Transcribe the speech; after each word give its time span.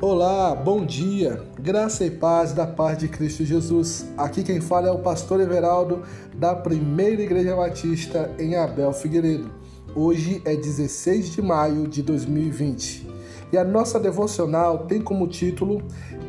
Olá, 0.00 0.54
bom 0.54 0.84
dia, 0.84 1.42
graça 1.58 2.04
e 2.04 2.10
paz 2.10 2.52
da 2.52 2.66
paz 2.66 2.98
de 2.98 3.08
Cristo 3.08 3.44
Jesus. 3.44 4.06
Aqui 4.18 4.42
quem 4.42 4.60
fala 4.60 4.88
é 4.88 4.90
o 4.90 4.98
pastor 4.98 5.40
Everaldo 5.40 6.02
da 6.34 6.54
Primeira 6.54 7.22
Igreja 7.22 7.56
Batista 7.56 8.30
em 8.38 8.54
Abel 8.54 8.92
Figueiredo. 8.92 9.50
Hoje 9.94 10.42
é 10.44 10.54
16 10.54 11.30
de 11.30 11.40
maio 11.40 11.88
de 11.88 12.02
2020 12.02 13.08
e 13.52 13.56
a 13.56 13.64
nossa 13.64 14.00
devocional 14.00 14.86
tem 14.86 15.00
como 15.00 15.28
título 15.28 15.80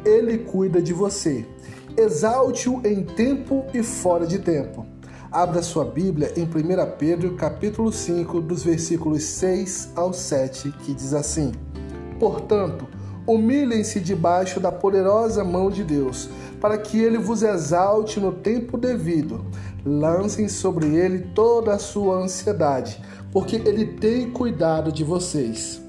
Ele 0.06 0.38
cuida 0.38 0.82
de 0.82 0.94
você. 0.94 1.46
Exalte-o 1.98 2.86
em 2.86 3.04
tempo 3.04 3.66
e 3.74 3.82
fora 3.82 4.28
de 4.28 4.40
tempo. 4.40 4.86
Abra 5.32 5.62
sua 5.62 5.84
Bíblia 5.84 6.32
em 6.38 6.44
1 6.44 6.48
Pedro, 6.98 7.36
capítulo 7.36 7.92
5, 7.92 8.40
dos 8.42 8.64
versículos 8.64 9.24
6 9.24 9.90
ao 9.96 10.14
7, 10.14 10.72
que 10.84 10.94
diz 10.94 11.14
assim: 11.14 11.52
Portanto, 12.20 12.88
humilhem-se 13.28 14.00
debaixo 14.00 14.60
da 14.60 14.72
poderosa 14.72 15.44
mão 15.44 15.70
de 15.70 15.84
Deus, 15.84 16.30
para 16.62 16.78
que 16.78 17.00
ele 17.00 17.18
vos 17.18 17.44
exalte 17.44 18.20
no 18.20 18.32
tempo 18.32 18.78
devido. 18.78 19.46
Lancem 19.86 20.48
sobre 20.48 20.96
ele 20.96 21.20
toda 21.34 21.74
a 21.74 21.80
sua 21.80 22.18
ansiedade, 22.18 23.02
porque 23.32 23.58
ele 23.58 23.86
tem 23.86 24.32
cuidado 24.32 24.92
de 24.92 25.04
vocês. 25.04 25.85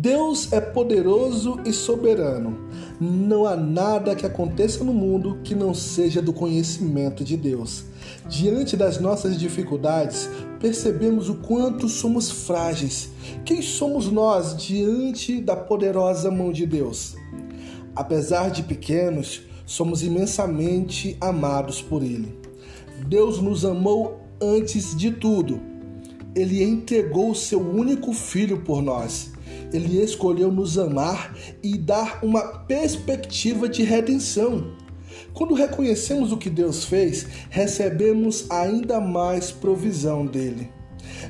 Deus 0.00 0.52
é 0.52 0.60
poderoso 0.60 1.58
e 1.64 1.72
soberano. 1.72 2.68
Não 3.00 3.46
há 3.46 3.56
nada 3.56 4.14
que 4.14 4.26
aconteça 4.26 4.84
no 4.84 4.92
mundo 4.92 5.38
que 5.42 5.54
não 5.54 5.72
seja 5.72 6.20
do 6.20 6.34
conhecimento 6.34 7.24
de 7.24 7.34
Deus. 7.34 7.84
Diante 8.28 8.76
das 8.76 9.00
nossas 9.00 9.38
dificuldades, 9.38 10.28
percebemos 10.60 11.30
o 11.30 11.36
quanto 11.36 11.88
somos 11.88 12.30
frágeis. 12.30 13.08
Quem 13.42 13.62
somos 13.62 14.12
nós 14.12 14.54
diante 14.54 15.40
da 15.40 15.56
poderosa 15.56 16.30
mão 16.30 16.52
de 16.52 16.66
Deus? 16.66 17.16
Apesar 17.94 18.50
de 18.50 18.62
pequenos, 18.64 19.44
somos 19.64 20.02
imensamente 20.02 21.16
amados 21.22 21.80
por 21.80 22.02
Ele. 22.02 22.38
Deus 23.08 23.40
nos 23.40 23.64
amou 23.64 24.20
antes 24.42 24.94
de 24.94 25.10
tudo. 25.10 25.58
Ele 26.34 26.62
entregou 26.62 27.30
o 27.30 27.34
seu 27.34 27.60
único 27.60 28.12
filho 28.12 28.60
por 28.60 28.82
nós. 28.82 29.34
Ele 29.72 30.02
escolheu 30.02 30.50
nos 30.50 30.78
amar 30.78 31.36
e 31.62 31.76
dar 31.76 32.20
uma 32.22 32.42
perspectiva 32.42 33.68
de 33.68 33.82
redenção. 33.82 34.72
Quando 35.32 35.54
reconhecemos 35.54 36.32
o 36.32 36.36
que 36.36 36.48
Deus 36.48 36.84
fez, 36.84 37.26
recebemos 37.50 38.50
ainda 38.50 39.00
mais 39.00 39.50
provisão 39.50 40.24
dele. 40.24 40.70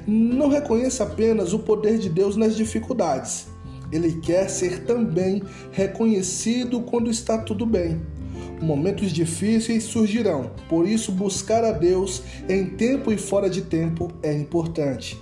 Não 0.06 0.48
reconheça 0.48 1.04
apenas 1.04 1.52
o 1.52 1.58
poder 1.58 1.98
de 1.98 2.08
Deus 2.08 2.36
nas 2.36 2.56
dificuldades. 2.56 3.46
Ele 3.90 4.20
quer 4.20 4.48
ser 4.48 4.84
também 4.84 5.42
reconhecido 5.72 6.80
quando 6.82 7.10
está 7.10 7.38
tudo 7.38 7.64
bem. 7.64 8.00
Momentos 8.60 9.12
difíceis 9.12 9.84
surgirão, 9.84 10.50
por 10.68 10.88
isso 10.88 11.12
buscar 11.12 11.62
a 11.62 11.72
Deus 11.72 12.22
em 12.48 12.64
tempo 12.64 13.12
e 13.12 13.18
fora 13.18 13.50
de 13.50 13.62
tempo 13.62 14.10
é 14.22 14.32
importante. 14.32 15.20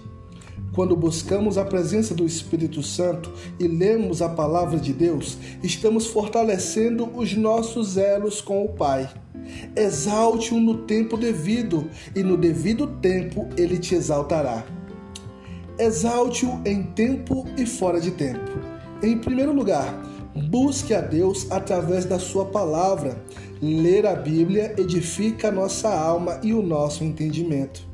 Quando 0.74 0.96
buscamos 0.96 1.56
a 1.56 1.64
presença 1.64 2.16
do 2.16 2.26
Espírito 2.26 2.82
Santo 2.82 3.32
e 3.60 3.68
lemos 3.68 4.20
a 4.20 4.28
palavra 4.28 4.76
de 4.76 4.92
Deus, 4.92 5.38
estamos 5.62 6.08
fortalecendo 6.08 7.08
os 7.14 7.36
nossos 7.36 7.96
elos 7.96 8.40
com 8.40 8.64
o 8.64 8.70
Pai. 8.70 9.08
Exalte-o 9.76 10.58
no 10.58 10.78
tempo 10.78 11.16
devido, 11.16 11.88
e 12.16 12.24
no 12.24 12.36
devido 12.36 12.88
tempo 13.00 13.48
ele 13.56 13.78
te 13.78 13.94
exaltará. 13.94 14.66
Exalte-o 15.78 16.60
em 16.64 16.82
tempo 16.82 17.46
e 17.56 17.64
fora 17.64 18.00
de 18.00 18.10
tempo. 18.10 18.58
Em 19.00 19.16
primeiro 19.16 19.52
lugar, 19.52 19.94
busque 20.50 20.92
a 20.92 21.00
Deus 21.00 21.46
através 21.52 22.04
da 22.04 22.18
Sua 22.18 22.46
palavra. 22.46 23.22
Ler 23.62 24.06
a 24.06 24.16
Bíblia 24.16 24.74
edifica 24.76 25.48
a 25.48 25.52
nossa 25.52 25.88
alma 25.88 26.40
e 26.42 26.52
o 26.52 26.62
nosso 26.62 27.04
entendimento. 27.04 27.93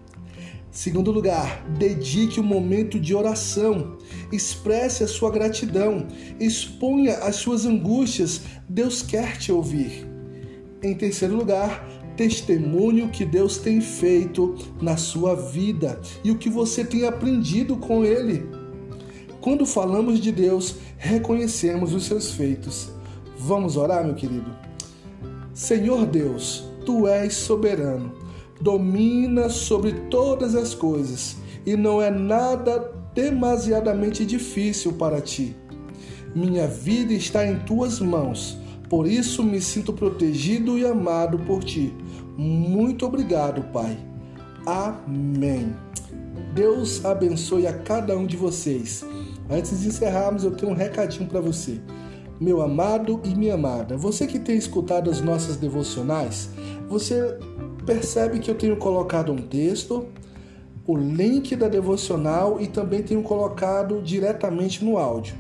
Segundo 0.71 1.11
lugar, 1.11 1.67
dedique 1.77 2.39
um 2.39 2.45
momento 2.45 2.99
de 3.01 3.13
oração. 3.13 3.99
Expresse 4.31 5.03
a 5.03 5.09
sua 5.09 5.31
gratidão. 5.31 6.07
Exponha 6.39 7.19
as 7.19 7.37
suas 7.37 7.67
angústias. 7.67 8.43
Deus 8.69 9.03
quer 9.03 9.37
te 9.37 9.51
ouvir. 9.51 10.07
Em 10.81 10.95
terceiro 10.95 11.35
lugar, 11.35 11.85
testemunhe 12.17 13.03
o 13.03 13.09
que 13.09 13.25
Deus 13.25 13.59
tem 13.59 13.81
feito 13.81 14.55
na 14.81 14.97
sua 14.97 15.35
vida 15.35 16.01
e 16.23 16.31
o 16.31 16.39
que 16.39 16.49
você 16.49 16.85
tem 16.85 17.05
aprendido 17.05 17.77
com 17.77 18.05
Ele. 18.05 18.47
Quando 19.41 19.67
falamos 19.67 20.21
de 20.21 20.31
Deus, 20.31 20.77
reconhecemos 20.97 21.93
os 21.93 22.05
seus 22.05 22.31
feitos. 22.31 22.91
Vamos 23.37 23.77
orar, 23.77 24.05
meu 24.05 24.15
querido? 24.15 24.55
Senhor 25.53 26.07
Deus, 26.07 26.65
tu 26.87 27.09
és 27.09 27.35
soberano 27.35 28.30
domina 28.61 29.49
sobre 29.49 29.93
todas 30.11 30.55
as 30.55 30.75
coisas 30.75 31.37
e 31.65 31.77
não 31.77 32.01
é 32.01 32.11
nada 32.11 32.93
demasiadamente 33.15 34.25
difícil 34.25 34.93
para 34.93 35.21
ti. 35.21 35.57
Minha 36.35 36.67
vida 36.67 37.13
está 37.13 37.47
em 37.47 37.59
tuas 37.61 38.01
mãos, 38.01 38.59
por 38.89 39.07
isso 39.07 39.43
me 39.43 39.61
sinto 39.61 39.93
protegido 39.93 40.79
e 40.79 40.87
amado 40.87 41.39
por 41.41 41.65
ti. 41.65 41.93
Muito 42.37 43.05
obrigado, 43.07 43.63
Pai. 43.73 43.99
Amém. 44.67 45.75
Deus 46.55 47.05
abençoe 47.05 47.67
a 47.67 47.73
cada 47.73 48.17
um 48.17 48.27
de 48.27 48.37
vocês. 48.37 49.05
Antes 49.49 49.81
de 49.81 49.89
encerrarmos, 49.89 50.45
eu 50.45 50.53
tenho 50.53 50.73
um 50.73 50.75
recadinho 50.75 51.29
para 51.29 51.41
você. 51.41 51.81
Meu 52.41 52.63
amado 52.63 53.21
e 53.25 53.35
minha 53.35 53.55
amada, 53.55 53.97
você 53.97 54.27
que 54.27 54.39
tem 54.39 54.57
escutado 54.57 55.11
as 55.11 55.21
nossas 55.21 55.57
devocionais, 55.57 56.49
você 56.89 57.39
percebe 57.91 58.39
que 58.39 58.49
eu 58.49 58.55
tenho 58.55 58.77
colocado 58.77 59.33
um 59.33 59.37
texto, 59.37 60.07
o 60.87 60.97
link 60.97 61.57
da 61.57 61.67
devocional 61.67 62.61
e 62.61 62.69
também 62.69 63.03
tenho 63.03 63.21
colocado 63.21 64.01
diretamente 64.01 64.85
no 64.85 64.97
áudio. 64.97 65.35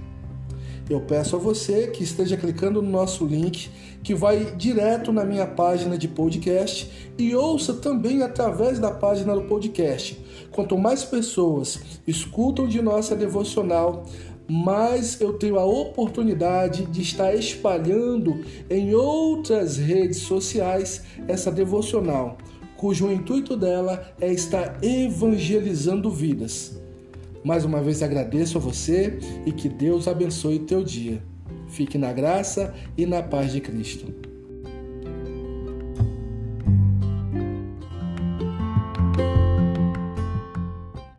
Eu 0.89 1.01
peço 1.03 1.37
a 1.37 1.39
você 1.39 1.87
que 1.87 2.03
esteja 2.03 2.37
clicando 2.37 2.83
no 2.83 2.91
nosso 2.91 3.25
link, 3.25 3.71
que 4.03 4.17
vai 4.17 4.57
direto 4.57 5.13
na 5.13 5.25
minha 5.25 5.47
página 5.47 5.97
de 5.97 6.09
podcast 6.09 6.91
e 7.17 7.37
ouça 7.37 7.75
também 7.75 8.21
através 8.25 8.81
da 8.81 8.91
página 8.91 9.33
do 9.33 9.43
podcast. 9.43 10.21
Quanto 10.51 10.77
mais 10.77 11.05
pessoas 11.05 11.79
escutam 12.05 12.67
de 12.67 12.83
nossa 12.83 13.15
devocional, 13.15 14.07
mais 14.51 15.21
eu 15.21 15.35
tenho 15.35 15.59
a 15.59 15.65
oportunidade 15.65 16.85
de 16.87 17.03
estar 17.03 17.33
espalhando 17.35 18.41
em 18.69 18.95
outras 18.95 19.77
redes 19.77 20.19
sociais 20.19 21.05
essa 21.29 21.53
devocional, 21.53 22.37
cujo 22.77 23.13
intuito 23.13 23.57
dela 23.57 24.13
é 24.21 24.33
estar 24.33 24.83
evangelizando 24.83 26.11
vidas. 26.11 26.77
Mais 27.45 27.65
uma 27.65 27.81
vez 27.81 28.03
agradeço 28.03 28.59
a 28.59 28.61
você 28.61 29.19
e 29.47 29.53
que 29.53 29.69
Deus 29.69 30.09
abençoe 30.09 30.59
teu 30.59 30.83
dia. 30.83 31.23
Fique 31.69 31.97
na 31.97 32.13
graça 32.13 32.75
e 32.99 33.07
na 33.07 33.23
paz 33.23 33.53
de 33.53 33.61
Cristo. 33.61 34.30